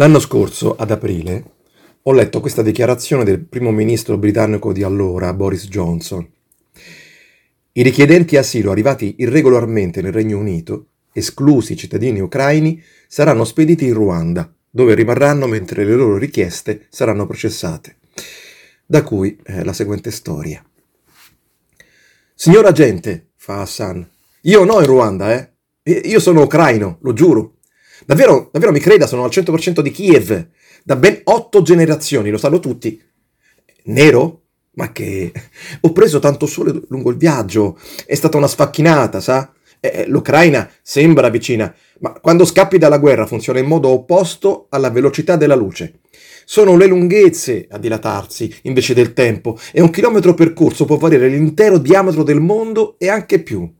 [0.00, 1.44] L'anno scorso, ad aprile,
[2.04, 6.26] ho letto questa dichiarazione del primo ministro britannico di allora, Boris Johnson.
[7.72, 13.92] I richiedenti asilo arrivati irregolarmente nel Regno Unito, esclusi i cittadini ucraini, saranno spediti in
[13.92, 17.96] Ruanda, dove rimarranno mentre le loro richieste saranno processate.
[18.86, 20.64] Da cui eh, la seguente storia.
[22.34, 24.08] Signor agente, fa Hassan,
[24.44, 25.50] io no in Ruanda, eh?
[26.08, 27.56] Io sono ucraino, lo giuro.
[28.06, 30.48] Davvero, davvero mi creda, sono al 100% di Kiev.
[30.82, 33.00] Da ben otto generazioni, lo sanno tutti.
[33.84, 34.42] Nero?
[34.72, 35.32] Ma che...
[35.82, 37.78] Ho preso tanto sole lungo il viaggio.
[38.06, 39.52] È stata una sfacchinata, sa?
[39.80, 45.36] Eh, L'Ucraina sembra vicina, ma quando scappi dalla guerra funziona in modo opposto alla velocità
[45.36, 46.00] della luce.
[46.44, 51.78] Sono le lunghezze a dilatarsi invece del tempo e un chilometro percorso può valere l'intero
[51.78, 53.72] diametro del mondo e anche più.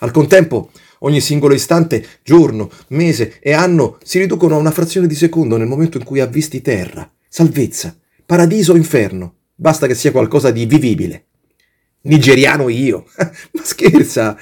[0.00, 5.14] Al contempo, Ogni singolo istante, giorno, mese e anno si riducono a una frazione di
[5.14, 9.34] secondo nel momento in cui avvisti terra, salvezza, paradiso o inferno.
[9.54, 11.24] Basta che sia qualcosa di vivibile.
[12.02, 13.04] Nigeriano io?
[13.16, 14.36] ma scherza!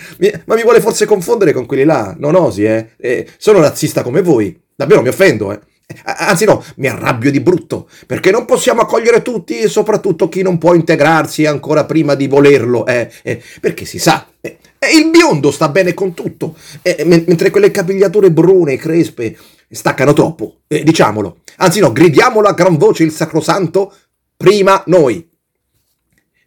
[0.44, 2.14] ma mi vuole forse confondere con quelli là?
[2.18, 2.90] Non osi, eh?
[2.96, 4.58] eh sono razzista come voi.
[4.74, 5.60] Davvero mi offendo, eh?
[6.04, 10.58] Anzi no, mi arrabbio di brutto, perché non possiamo accogliere tutti e soprattutto chi non
[10.58, 13.08] può integrarsi ancora prima di volerlo, eh?
[13.22, 18.30] eh perché si sa, eh, il biondo sta bene con tutto, eh, mentre quelle capigliature
[18.30, 19.36] brune crespe
[19.70, 21.38] staccano troppo, eh, diciamolo.
[21.56, 23.92] Anzi no, gridiamolo a gran voce il sacrosanto,
[24.36, 25.28] prima noi.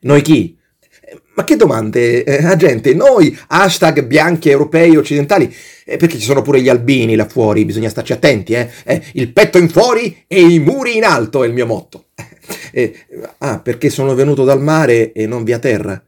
[0.01, 0.57] Noi chi?
[1.35, 2.93] Ma che domande, eh, agente?
[2.93, 5.53] Noi, hashtag bianchi europei occidentali,
[5.85, 8.69] eh, perché ci sono pure gli albini là fuori, bisogna starci attenti, eh?
[8.83, 12.05] eh il petto in fuori e i muri in alto è il mio motto.
[12.71, 13.05] Eh,
[13.39, 16.01] ah, perché sono venuto dal mare e non via terra?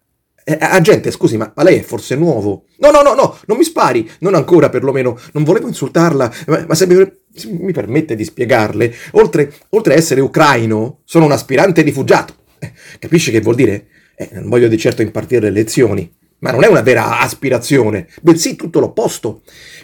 [0.43, 2.65] Eh, agente, scusi, ma, ma, lei è forse nuovo?
[2.79, 6.75] No, no, no, no, non mi spari, non ancora perlomeno, non volevo insultarla, ma, ma
[6.75, 7.11] se, mi,
[7.59, 12.35] mi, permette di spiegarle, oltre, oltre a essere ucraino, sono un aspirante rifugiato.
[12.57, 13.87] Eh, capisce che vuol dire?
[14.15, 18.55] Eh, non voglio di certo impartire le lezioni, ma non è una vera aspirazione, bensì
[18.55, 19.41] tutto l'opposto,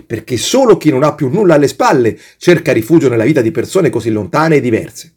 [0.07, 3.89] perché solo chi non ha più nulla alle spalle cerca rifugio nella vita di persone
[3.89, 5.16] così lontane e diverse.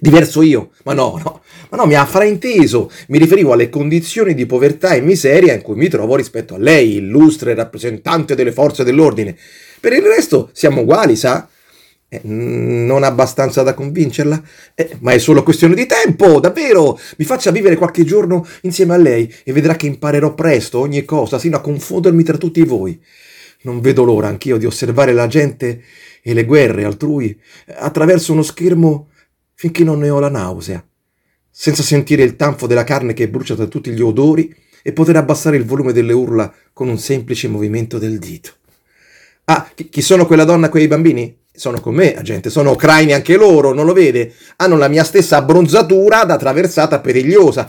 [0.00, 0.70] Diverso io?
[0.84, 2.90] Ma no, no, ma no, mi ha frainteso.
[3.08, 6.96] Mi riferivo alle condizioni di povertà e miseria in cui mi trovo rispetto a lei,
[6.96, 9.36] illustre rappresentante delle forze dell'ordine.
[9.80, 11.48] Per il resto siamo uguali, sa?
[12.10, 14.42] Eh, non abbastanza da convincerla?
[14.74, 16.98] Eh, ma è solo questione di tempo, davvero!
[17.18, 21.38] Mi faccia vivere qualche giorno insieme a lei e vedrà che imparerò presto ogni cosa,
[21.38, 22.98] sino a confondermi tra tutti voi.
[23.62, 25.82] Non vedo l'ora anch'io di osservare la gente
[26.22, 29.07] e le guerre altrui attraverso uno schermo
[29.60, 30.80] finché non ne ho la nausea,
[31.50, 34.54] senza sentire il tanfo della carne che brucia da tutti gli odori
[34.84, 38.52] e poter abbassare il volume delle urla con un semplice movimento del dito.
[39.46, 41.36] Ah, chi sono quella donna quei bambini?
[41.52, 44.32] Sono con me, agente, sono ucraini anche loro, non lo vede?
[44.58, 47.68] Hanno la mia stessa abbronzatura da traversata perigliosa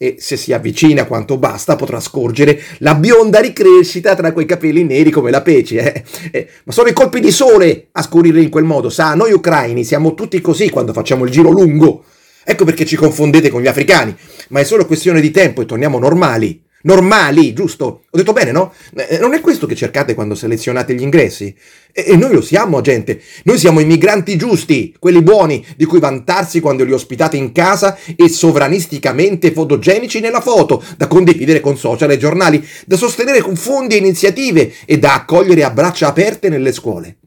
[0.00, 5.10] e se si avvicina quanto basta potrà scorgere la bionda ricrescita tra quei capelli neri
[5.10, 5.92] come la pece.
[5.92, 6.04] Eh?
[6.30, 9.14] Eh, ma sono i colpi di sole a scurire in quel modo, sa?
[9.14, 12.04] Noi ucraini siamo tutti così quando facciamo il giro lungo.
[12.44, 14.16] Ecco perché ci confondete con gli africani,
[14.48, 18.04] ma è solo questione di tempo e torniamo normali normali, giusto?
[18.08, 18.72] Ho detto bene, no?
[18.96, 21.54] Eh, non è questo che cercate quando selezionate gli ingressi?
[21.92, 23.20] E, noi lo siamo, gente.
[23.44, 27.98] Noi siamo i migranti giusti, quelli buoni, di cui vantarsi quando li ospitate in casa
[28.16, 33.94] e sovranisticamente fotogenici nella foto, da condividere con social e giornali, da sostenere con fondi
[33.94, 37.18] e iniziative e da accogliere a braccia aperte nelle scuole.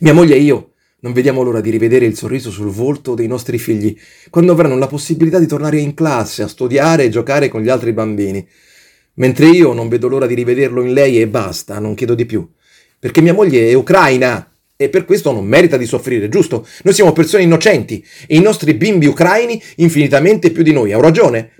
[0.00, 0.71] Mia moglie e io
[1.02, 3.96] non vediamo l'ora di rivedere il sorriso sul volto dei nostri figli,
[4.30, 7.92] quando avranno la possibilità di tornare in classe a studiare e giocare con gli altri
[7.92, 8.46] bambini.
[9.14, 12.48] Mentre io non vedo l'ora di rivederlo in lei e basta, non chiedo di più.
[13.00, 16.64] Perché mia moglie è ucraina e per questo non merita di soffrire, giusto?
[16.84, 21.50] Noi siamo persone innocenti e i nostri bimbi ucraini infinitamente più di noi, ho ragione?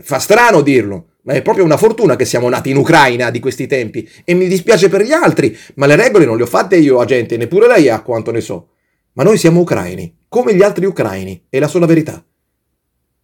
[0.00, 3.68] Fa strano dirlo, ma è proprio una fortuna che siamo nati in Ucraina di questi
[3.68, 6.98] tempi e mi dispiace per gli altri, ma le regole non le ho fatte io,
[6.98, 8.71] agente, neppure lei ha quanto ne so.
[9.14, 12.24] Ma noi siamo ucraini, come gli altri ucraini, è la sola verità.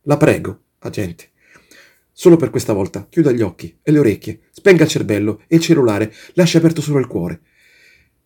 [0.02, 1.30] La prego, agente.
[2.12, 5.62] Solo per questa volta, chiuda gli occhi e le orecchie, spenga il cervello e il
[5.62, 7.40] cellulare, lasci aperto solo il cuore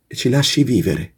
[0.08, 1.14] e ci lasci vivere.